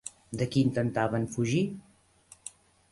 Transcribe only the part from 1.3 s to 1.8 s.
fugir?